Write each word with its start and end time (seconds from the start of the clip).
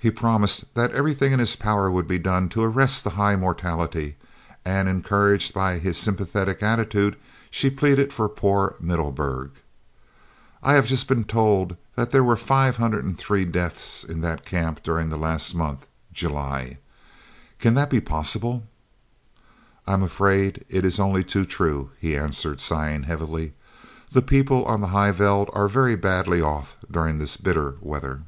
He 0.00 0.10
promised 0.10 0.74
that 0.74 0.90
everything 0.90 1.32
in 1.32 1.38
his 1.38 1.54
power 1.54 1.88
would 1.88 2.08
be 2.08 2.18
done 2.18 2.48
to 2.48 2.64
arrest 2.64 3.04
the 3.04 3.10
high 3.10 3.36
mortality, 3.36 4.16
and, 4.64 4.88
encouraged 4.88 5.54
by 5.54 5.78
his 5.78 5.96
sympathetic 5.96 6.64
attitude, 6.64 7.14
she 7.48 7.70
pleaded 7.70 8.12
for 8.12 8.28
"poor 8.28 8.74
Middelburg." 8.80 9.52
"I 10.64 10.74
have 10.74 10.88
just 10.88 11.06
been 11.06 11.22
told 11.22 11.76
that 11.94 12.10
there 12.10 12.24
were 12.24 12.34
503 12.34 13.44
deaths 13.44 14.02
in 14.02 14.20
that 14.22 14.44
Camp 14.44 14.82
during 14.82 15.10
last 15.10 15.54
month 15.54 15.86
[July]. 16.12 16.78
Can 17.60 17.74
that 17.74 17.88
be 17.88 18.00
possible?" 18.00 18.64
"I 19.86 19.92
am 19.92 20.02
afraid 20.02 20.64
it 20.68 20.84
is 20.84 20.98
only 20.98 21.22
too 21.22 21.44
true," 21.44 21.90
he 22.00 22.16
answered, 22.16 22.60
sighing 22.60 23.04
heavily. 23.04 23.52
"The 24.10 24.22
people 24.22 24.64
on 24.64 24.80
the 24.80 24.88
High 24.88 25.12
Veld 25.12 25.50
are 25.52 25.68
very 25.68 25.94
badly 25.94 26.42
off 26.42 26.76
during 26.90 27.18
this 27.18 27.36
bitter 27.36 27.76
weather." 27.80 28.22